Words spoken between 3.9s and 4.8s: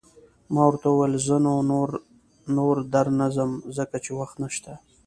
چې وخت نشته.